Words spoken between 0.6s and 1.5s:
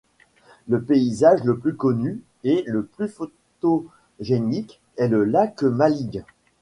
Le paysage